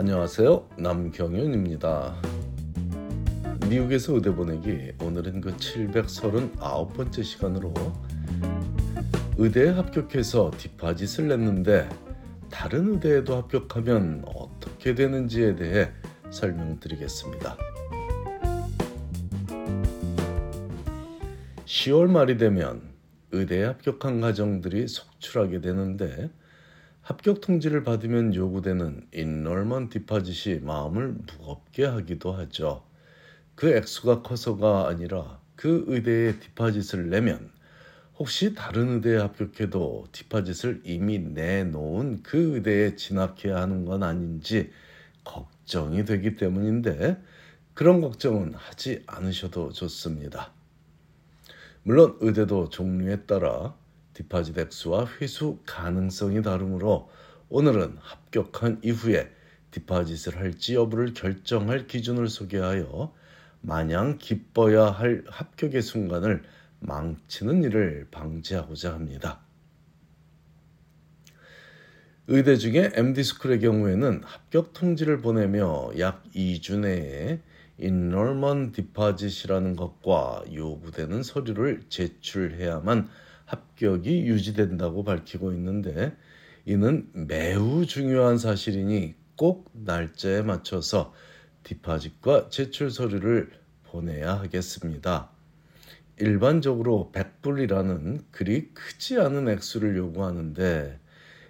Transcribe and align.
안녕하세요. 0.00 0.68
남경윤입니다. 0.78 2.14
미국에서 3.68 4.14
의대 4.14 4.32
보내기 4.32 4.92
오늘은 5.02 5.40
그 5.40 5.56
739번째 5.56 7.24
시간으로 7.24 7.74
의대에 9.38 9.70
합격해서 9.70 10.52
디파짓을 10.56 11.26
냈는데 11.26 11.88
다른 12.48 12.94
의대에도 12.94 13.38
합격하면 13.38 14.22
어떻게 14.36 14.94
되는지에 14.94 15.56
대해 15.56 15.90
설명드리겠습니다. 16.30 17.56
10월 21.64 22.08
말이 22.08 22.36
되면 22.36 22.82
의대에 23.32 23.64
합격한 23.64 24.20
가정들이 24.20 24.86
속출하게 24.86 25.60
되는데 25.60 26.30
합격 27.08 27.40
통지를 27.40 27.84
받으면 27.84 28.34
요구되는 28.34 29.06
인널먼 29.14 29.88
디파짓이 29.88 30.60
마음을 30.60 31.12
무겁게 31.12 31.86
하기도 31.86 32.32
하죠. 32.32 32.84
그 33.54 33.74
액수가 33.74 34.20
커서가 34.20 34.88
아니라 34.88 35.40
그 35.56 35.86
의대에 35.86 36.38
디파짓을 36.38 37.08
내면 37.08 37.50
혹시 38.18 38.54
다른 38.54 38.96
의대에 38.96 39.16
합격해도 39.16 40.08
디파짓을 40.12 40.82
이미 40.84 41.18
내놓은 41.18 42.22
그 42.22 42.56
의대에 42.56 42.94
진학해야 42.94 43.56
하는 43.56 43.86
건 43.86 44.02
아닌지 44.02 44.70
걱정이 45.24 46.04
되기 46.04 46.36
때문인데 46.36 47.22
그런 47.72 48.02
걱정은 48.02 48.52
하지 48.52 49.02
않으셔도 49.06 49.72
좋습니다. 49.72 50.52
물론 51.84 52.18
의대도 52.20 52.68
종류에 52.68 53.22
따라 53.22 53.74
디파짓 54.18 54.58
액수와 54.58 55.06
회수 55.20 55.60
가능성이 55.64 56.42
다르므로 56.42 57.08
오늘은 57.50 57.98
합격한 58.00 58.80
이후에 58.82 59.30
디파짓을 59.70 60.38
할지 60.38 60.74
여부를 60.74 61.14
결정할 61.14 61.86
기준을 61.86 62.26
소개하여 62.26 63.14
마냥 63.60 64.18
기뻐야 64.18 64.86
할 64.86 65.22
합격의 65.28 65.82
순간을 65.82 66.42
망치는 66.80 67.62
일을 67.62 68.08
방지하고자 68.10 68.92
합니다. 68.92 69.38
의대 72.26 72.56
중에 72.56 72.90
MD스쿨의 72.94 73.60
경우에는 73.60 74.22
합격 74.24 74.72
통지를 74.72 75.20
보내며 75.20 75.92
약 76.00 76.24
2주 76.34 76.80
내에 76.80 77.38
인롤먼 77.78 78.72
디파짓이라는 78.72 79.76
것과 79.76 80.42
요구되는 80.52 81.22
서류를 81.22 81.82
제출해야만 81.88 83.08
합격이 83.48 84.26
유지된다고 84.26 85.04
밝히고 85.04 85.52
있는데 85.54 86.14
이는 86.64 87.08
매우 87.12 87.86
중요한 87.86 88.36
사실이니 88.36 89.14
꼭 89.36 89.70
날짜에 89.72 90.42
맞춰서 90.42 91.14
디파짓과 91.62 92.50
제출 92.50 92.90
서류를 92.90 93.50
보내야 93.84 94.34
하겠습니다. 94.40 95.30
일반적으로 96.18 97.10
100불이라는 97.14 98.24
그리 98.30 98.68
크지 98.74 99.18
않은 99.18 99.48
액수를 99.48 99.96
요구하는데 99.96 100.98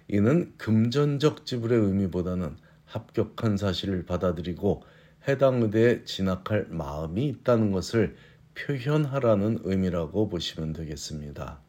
이는 0.07 0.53
금전적 0.57 1.45
지불의 1.45 1.79
의미보다는 1.79 2.55
합격한 2.85 3.57
사실을 3.57 4.05
받아들이고 4.05 4.83
해당 5.27 5.61
의대에 5.61 6.03
진학할 6.05 6.67
마음이 6.69 7.27
있다는 7.27 7.71
것을 7.71 8.15
표현하라는 8.55 9.59
의미라고 9.63 10.29
보시면 10.29 10.73
되겠습니다. 10.73 11.59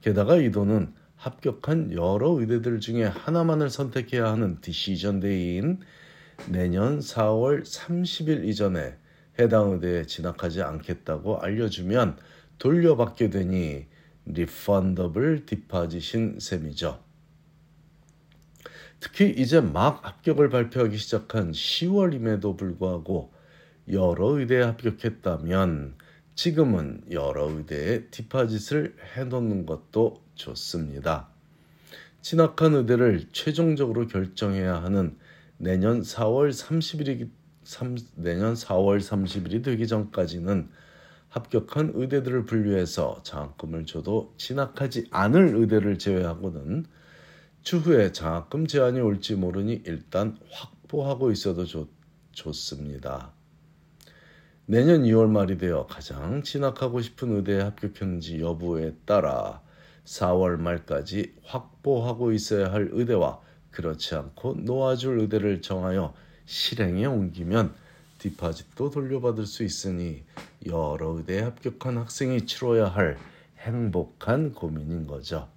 게다가 0.00 0.36
이 0.36 0.50
돈은 0.50 0.94
합격한 1.16 1.92
여러 1.92 2.30
의대들 2.38 2.80
중에 2.80 3.04
하나만을 3.04 3.70
선택해야 3.70 4.26
하는 4.30 4.60
decision 4.60 5.20
day인 5.20 5.80
내년 6.48 7.00
4월 7.00 7.62
30일 7.64 8.44
이전에 8.46 8.96
해당 9.38 9.72
의대에 9.72 10.04
진학하지 10.04 10.62
않겠다고 10.62 11.40
알려주면 11.40 12.16
돌려받게 12.58 13.30
되니 13.30 13.86
refundable 14.26 15.46
deposit인 15.46 16.38
셈이죠. 16.40 17.02
특히 19.00 19.30
이제 19.30 19.60
막 19.60 20.04
합격을 20.04 20.50
발표하기 20.50 20.96
시작한 20.96 21.52
10월임에도 21.52 22.56
불구하고 22.56 23.32
여러 23.90 24.38
의대에 24.38 24.62
합격했다면 24.62 25.97
지금은 26.38 27.02
여러 27.10 27.50
의대에 27.50 28.04
디파짓을 28.12 28.94
해놓는 29.16 29.66
것도 29.66 30.22
좋습니다. 30.36 31.26
진학한 32.20 32.74
의대를 32.74 33.30
최종적으로 33.32 34.06
결정해야 34.06 34.80
하는 34.80 35.18
내년 35.56 36.00
4월 36.00 36.50
30일이 36.50 37.28
3, 37.64 37.96
내년 38.14 38.54
4월 38.54 39.00
30일이 39.00 39.64
되기 39.64 39.88
전까지는 39.88 40.68
합격한 41.28 41.94
의대들을 41.96 42.44
분류해서 42.44 43.20
장학금을 43.24 43.86
줘도 43.86 44.32
진학하지 44.36 45.08
않을 45.10 45.56
의대를 45.56 45.98
제외하고는 45.98 46.86
추후에 47.62 48.12
장학금 48.12 48.68
제한이 48.68 49.00
올지 49.00 49.34
모르니 49.34 49.82
일단 49.86 50.38
확보하고 50.52 51.32
있어도 51.32 51.64
좋, 51.64 51.88
좋습니다. 52.30 53.36
내년 54.70 55.04
2월 55.04 55.30
말이 55.30 55.56
되어 55.56 55.86
가장 55.86 56.42
진학하고 56.42 57.00
싶은 57.00 57.34
의대에 57.34 57.62
합격했는지 57.62 58.40
여부에 58.40 58.96
따라 59.06 59.62
4월 60.04 60.58
말까지 60.58 61.36
확보하고 61.42 62.32
있어야 62.32 62.70
할 62.70 62.90
의대와 62.92 63.40
그렇지 63.70 64.14
않고 64.14 64.56
놓아줄 64.58 65.20
의대를 65.20 65.62
정하여 65.62 66.12
실행에 66.44 67.06
옮기면 67.06 67.72
디파짓도 68.18 68.90
돌려받을 68.90 69.46
수 69.46 69.64
있으니 69.64 70.22
여러 70.66 71.16
의대에 71.16 71.40
합격한 71.40 71.96
학생이 71.96 72.44
치러야 72.44 72.88
할 72.88 73.16
행복한 73.60 74.52
고민인 74.52 75.06
거죠. 75.06 75.48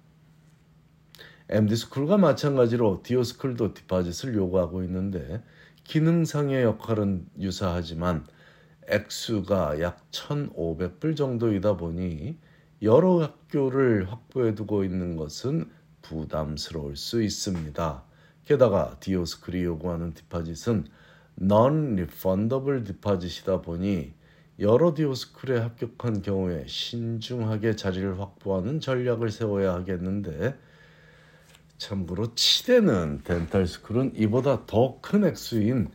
MD스쿨과 1.50 2.16
마찬가지로 2.16 3.02
디오스쿨도 3.02 3.74
디파짓을 3.74 4.34
요구하고 4.34 4.82
있는데 4.84 5.42
기능상의 5.84 6.62
역할은 6.62 7.26
유사하지만 7.38 8.24
액수가 8.88 9.80
약 9.80 10.10
1,500불 10.10 11.16
정도이다 11.16 11.76
보니 11.76 12.36
여러 12.82 13.22
학교를 13.22 14.10
확보해 14.10 14.54
두고 14.54 14.84
있는 14.84 15.16
것은 15.16 15.70
부담스러울 16.02 16.96
수 16.96 17.22
있습니다. 17.22 18.02
게다가 18.44 18.96
디오스쿨이 19.00 19.62
요구하는 19.62 20.14
디파짓은 20.14 20.86
non-refundable 21.40 22.84
디파짓이다 22.84 23.62
보니 23.62 24.12
여러 24.58 24.94
디오스쿨에 24.94 25.58
합격한 25.58 26.22
경우에 26.22 26.66
신중하게 26.66 27.76
자리를 27.76 28.20
확보하는 28.20 28.80
전략을 28.80 29.30
세워야 29.30 29.72
하겠는데 29.74 30.58
참고로 31.78 32.34
치대는 32.34 33.22
덴탈스쿨은 33.24 34.12
이보다 34.16 34.66
더 34.66 35.00
큰 35.00 35.24
액수인 35.24 35.90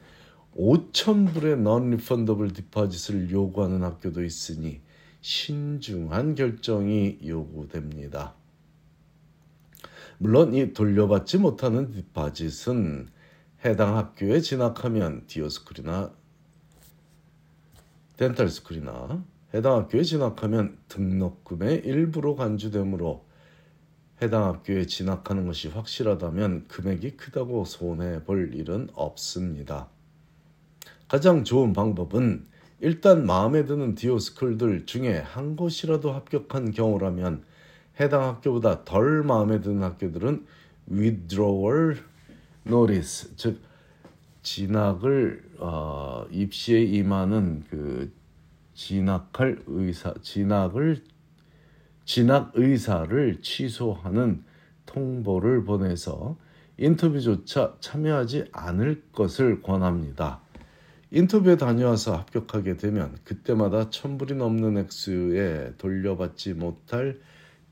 5천 0.57 1.33
불의 1.33 1.53
non-refundable 1.53 2.51
디파짓을 2.51 3.29
요구하는 3.29 3.83
학교도 3.83 4.23
있으니 4.23 4.81
신중한 5.21 6.33
결정이 6.33 7.19
요구됩니다. 7.23 8.33
물론 10.17 10.55
이 10.55 10.73
돌려받지 10.73 11.37
못하는 11.37 11.91
디파짓은 11.91 13.09
해당 13.65 13.97
학교에 13.97 14.41
진학하면 14.41 15.27
디오스쿨이나 15.27 16.11
덴탈스쿨이나 18.17 19.23
해당 19.53 19.75
학교에 19.75 20.01
진학하면 20.01 20.79
등록금의 20.87 21.83
일부로 21.85 22.35
간주되므로 22.35 23.27
해당 24.23 24.45
학교에 24.45 24.87
진학하는 24.87 25.45
것이 25.45 25.67
확실하다면 25.67 26.67
금액이 26.67 27.15
크다고 27.17 27.63
손해 27.65 28.23
볼 28.23 28.55
일은 28.55 28.89
없습니다. 28.93 29.89
가장 31.07 31.45
좋은 31.45 31.71
방법은 31.71 32.45
일단 32.81 33.25
마음에 33.25 33.65
드는 33.65 33.95
디오스쿨들 33.95 34.85
중에 34.85 35.19
한 35.19 35.55
곳이라도 35.55 36.11
합격한 36.11 36.71
경우라면 36.71 37.43
해당 37.99 38.23
학교보다 38.23 38.83
덜 38.83 39.23
마음에 39.23 39.61
드는 39.61 39.83
학교들은 39.83 40.45
withdrawal 40.91 41.97
notice 42.65 43.31
즉 43.37 43.61
진학을 44.43 45.43
어, 45.59 46.25
입시에 46.29 46.83
임하는 46.83 47.63
그 47.69 48.11
진학할 48.73 49.63
의사 49.65 50.13
진학을 50.21 51.03
진학 52.03 52.51
의사를 52.53 53.41
취소하는 53.41 54.43
통보를 54.85 55.63
보내서 55.63 56.37
인터뷰조차 56.77 57.75
참여하지 57.79 58.45
않을 58.51 59.03
것을 59.11 59.61
권합니다. 59.61 60.41
인터뷰에 61.11 61.55
다녀와서 61.55 62.17
합격하게 62.17 62.77
되면 62.77 63.17
그때마다 63.23 63.89
천불이 63.89 64.35
넘는 64.35 64.77
액수에 64.77 65.75
돌려받지 65.77 66.53
못할 66.53 67.19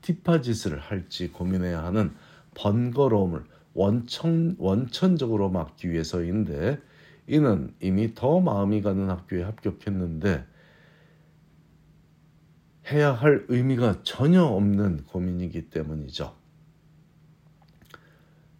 디파짓을 0.00 0.78
할지 0.78 1.28
고민해야 1.28 1.84
하는 1.84 2.14
번거로움을 2.54 3.44
원천 3.74 4.56
원천적으로 4.58 5.50
막기 5.50 5.90
위해서인데 5.90 6.80
이는 7.26 7.74
이미 7.80 8.14
더 8.14 8.40
마음이 8.40 8.80
가는 8.80 9.10
학교에 9.10 9.42
합격했는데 9.42 10.46
해야 12.90 13.12
할 13.12 13.44
의미가 13.48 14.02
전혀 14.02 14.44
없는 14.44 15.04
고민이기 15.04 15.70
때문이죠. 15.70 16.34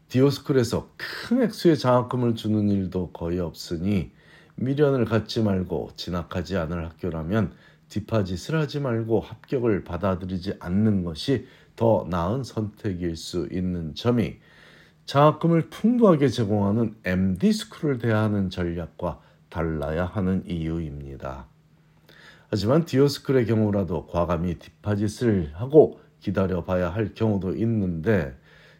디오스쿨에서 0.08 0.90
큰 0.96 1.42
액수의 1.42 1.78
장학금을 1.78 2.34
주는 2.34 2.68
일도 2.68 3.12
거의 3.12 3.38
없으니 3.40 4.12
미련을 4.56 5.04
갖지 5.04 5.42
말고 5.42 5.90
진학하지 5.96 6.56
않을 6.56 6.84
학교라면 6.86 7.52
디파짓을 7.88 8.58
하지 8.58 8.80
말고 8.80 9.20
합격을 9.20 9.84
받아들이지 9.84 10.54
않는 10.58 11.04
것이 11.04 11.46
더 11.76 12.06
나은 12.10 12.42
선택일 12.42 13.16
수 13.16 13.48
있는 13.52 13.94
점이 13.94 14.38
장학금을 15.04 15.68
풍부하게 15.70 16.28
제공하는 16.28 16.96
MD 17.04 17.52
스쿨을 17.52 17.98
대하는 17.98 18.50
전략과 18.50 19.20
달라야 19.48 20.06
하는 20.06 20.42
이유입니다. 20.46 21.46
하지만 22.48 22.84
DO 22.84 22.97
school의 22.97 23.46
경우라도 23.46 24.06
과감히 24.06 24.58
deposit을 24.58 25.52
하고 25.54 26.00
기다려 26.20 26.64
봐야 26.64 26.90
할 26.90 27.14
경우도 27.14 27.54
있는데 27.56 28.36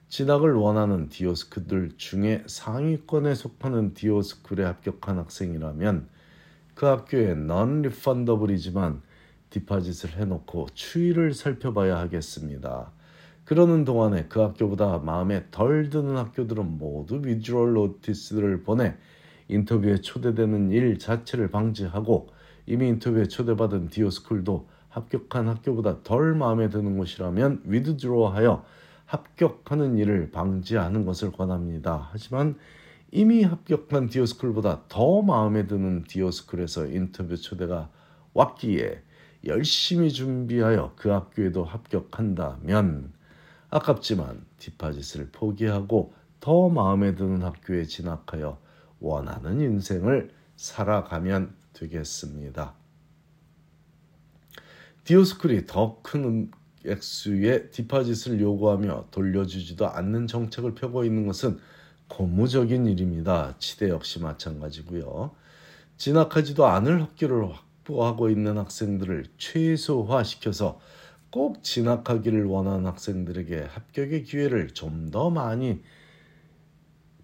진학을 0.09 0.55
원하는 0.55 1.09
DO 1.09 1.23
school들 1.23 1.93
중에 1.97 2.45
상위권에 2.47 3.35
속하는 3.35 3.93
DO 3.95 4.10
school에 4.10 4.65
합격한 4.65 5.19
학생이라면 5.19 6.09
그 6.75 6.87
학교에 6.87 7.35
non-refundable이지만 7.35 9.03
deposit을 9.51 10.17
해놓고 10.21 10.69
추이를 10.75 11.35
살펴봐야 11.35 11.99
하겠습니다. 11.99 12.93
그러는 13.45 13.85
동안에 13.85 14.27
그 14.29 14.41
학교보다 14.41 14.99
마음에 14.99 15.45
덜 15.51 15.89
드는 15.91 16.17
학교들은 16.17 16.79
모두 16.79 17.21
withdrawal 17.21 17.75
notice를 17.75 18.63
보내 18.63 18.97
인터뷰에 19.49 19.97
초대되는 20.01 20.71
일 20.71 20.99
자체를 20.99 21.51
방지하고 21.51 22.29
이미 22.67 22.89
인터뷰에 22.89 23.27
초대받은 23.27 23.89
디오스쿨도 23.89 24.69
합격한 24.89 25.49
학교보다 25.49 26.03
덜 26.03 26.35
마음에 26.35 26.69
드는 26.69 26.97
곳이라면 26.97 27.63
위드드로하여 27.65 28.65
합격하는 29.07 29.99
일을 29.99 30.31
방지하는 30.31 31.05
것을 31.05 31.33
권합니다. 31.33 32.09
하지만 32.13 32.59
이미 33.13 33.45
합격한 33.45 34.09
디오스쿨보다 34.09 34.83
더 34.89 35.23
마음에 35.23 35.67
드는 35.67 36.05
디오스쿨에서 36.05 36.87
인터뷰 36.87 37.37
초대가 37.37 37.89
왔기에 38.35 39.03
열심히 39.47 40.11
준비하여 40.11 40.95
그 40.97 41.09
학교에도 41.09 41.65
합격한다면 41.65 43.13
아깝지만 43.71 44.45
디파짓을 44.59 45.31
포기하고 45.31 46.13
더 46.41 46.69
마음에 46.69 47.15
드는 47.15 47.43
학교에 47.43 47.85
진학하여 47.85 48.59
원하는 49.01 49.61
인생을 49.61 50.31
살아가면 50.57 51.55
되겠습니다. 51.75 52.75
디오스쿨이 55.05 55.67
더 55.67 56.01
큰 56.03 56.51
액수의 56.87 57.71
디파짓을 57.71 58.41
요구하며 58.41 59.07
돌려주지도 59.11 59.89
않는 59.89 60.27
정책을 60.27 60.75
펴고 60.75 61.05
있는 61.05 61.27
것은 61.27 61.59
고무적인 62.09 62.87
일입니다. 62.87 63.55
치대 63.59 63.89
역시 63.89 64.21
마찬가지고요. 64.21 65.33
진학하지도 65.97 66.67
않을 66.67 67.03
학교를 67.03 67.49
확보하고 67.53 68.31
있는 68.31 68.59
학생들을 68.59 69.27
최소화시켜서 69.39 70.81
꼭 71.31 71.63
진학하기를 71.63 72.45
원하는 72.45 72.87
학생들에게 72.87 73.61
합격의 73.71 74.25
기회를 74.25 74.69
좀 74.75 75.11
더 75.11 75.31
많이 75.31 75.83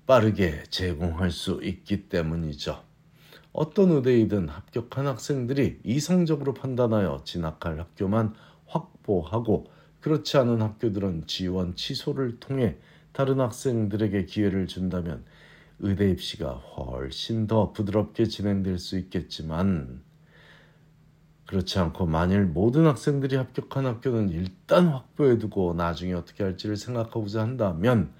빠르게 0.06 0.64
제공할 0.68 1.30
수 1.30 1.60
있기 1.62 2.08
때문이죠. 2.08 2.82
어떤 3.52 3.90
의대이든 3.90 4.48
합격한 4.48 5.06
학생들이 5.06 5.80
이성적으로 5.84 6.54
판단하여 6.54 7.22
진학할 7.24 7.78
학교만 7.78 8.34
확보하고 9.02 9.66
그렇지 10.00 10.36
않은 10.38 10.62
학교들은 10.62 11.26
지원 11.26 11.76
취소를 11.76 12.40
통해 12.40 12.76
다른 13.12 13.40
학생들에게 13.40 14.24
기회를 14.24 14.66
준다면 14.66 15.24
의대 15.80 16.10
입시가 16.10 16.52
훨씬 16.52 17.46
더 17.46 17.72
부드럽게 17.72 18.26
진행될 18.26 18.78
수 18.78 18.98
있겠지만 18.98 20.02
그렇지 21.46 21.78
않고 21.78 22.06
만일 22.06 22.44
모든 22.44 22.86
학생들이 22.86 23.36
합격한 23.36 23.84
학교는 23.84 24.30
일단 24.30 24.88
확보해두고 24.88 25.74
나중에 25.74 26.14
어떻게 26.14 26.44
할지를 26.44 26.76
생각하고자 26.76 27.42
한다면 27.42 28.12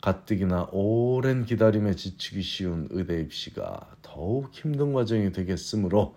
가뜩이나 0.00 0.68
오랜 0.70 1.44
기다림에 1.44 1.96
지치기 1.96 2.42
쉬운 2.42 2.86
의대 2.90 3.20
입시가 3.20 3.96
더욱 4.02 4.50
힘든 4.52 4.92
과정이 4.92 5.32
되겠으므로 5.32 6.14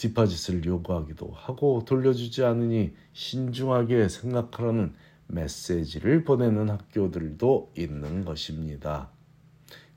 디파짓을 0.00 0.64
요구하기도 0.64 1.30
하고 1.34 1.84
돌려주지 1.84 2.42
않으니 2.42 2.94
신중하게 3.12 4.08
생각하라는 4.08 4.94
메시지를 5.26 6.24
보내는 6.24 6.70
학교들도 6.70 7.72
있는 7.76 8.24
것입니다. 8.24 9.10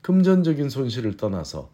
금전적인 0.02 0.68
손실을 0.68 1.16
떠나서 1.16 1.72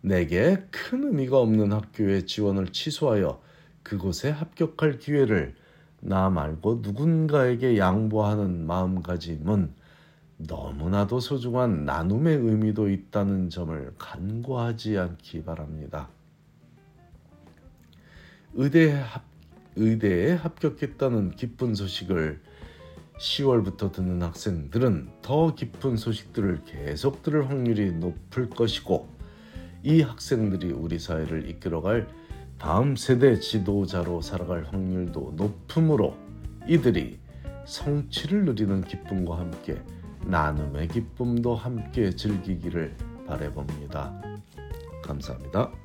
내게 0.00 0.64
큰 0.70 1.02
의미가 1.02 1.40
없는 1.40 1.72
학교의 1.72 2.26
지원을 2.26 2.68
취소하여 2.68 3.42
그곳에 3.82 4.30
합격할 4.30 4.98
기회를 4.98 5.56
나 5.98 6.30
말고 6.30 6.82
누군가에게 6.82 7.78
양보하는 7.78 8.64
마음가짐은 8.64 9.74
너무나도 10.36 11.18
소중한 11.18 11.84
나눔의 11.84 12.36
의미도 12.36 12.90
있다는 12.90 13.50
점을 13.50 13.92
간과하지 13.98 14.98
않기 14.98 15.42
바랍니다. 15.42 16.08
의대에, 18.54 18.92
합, 18.92 19.22
의대에 19.76 20.32
합격했다는 20.32 21.32
기쁜 21.32 21.74
소식을 21.74 22.40
10월부터 23.18 23.92
듣는 23.92 24.22
학생들은 24.22 25.08
더 25.22 25.54
깊은 25.54 25.96
소식들을 25.96 26.62
계속 26.64 27.22
들을 27.22 27.48
확률이 27.48 27.92
높을 27.92 28.50
것이고 28.50 29.08
이 29.84 30.02
학생들이 30.02 30.72
우리 30.72 30.98
사회를 30.98 31.48
이끌어갈 31.48 32.08
다음 32.58 32.94
세대 32.94 33.38
지도자로 33.40 34.20
살아갈 34.20 34.64
확률도 34.64 35.34
높으므로 35.36 36.16
이들이 36.68 37.18
성취를 37.66 38.44
누리는 38.44 38.82
기쁨과 38.82 39.38
함께 39.38 39.80
나눔의 40.26 40.88
기쁨도 40.88 41.54
함께 41.54 42.14
즐기기를 42.14 42.96
바래봅니다. 43.26 44.20
감사합니다. 45.02 45.81